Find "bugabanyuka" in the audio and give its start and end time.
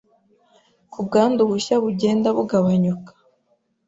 2.37-3.11